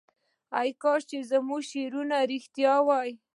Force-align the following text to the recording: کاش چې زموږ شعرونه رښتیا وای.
کاش 0.81 1.01
چې 1.09 1.17
زموږ 1.31 1.61
شعرونه 1.71 2.15
رښتیا 2.31 2.73
وای. 2.87 3.11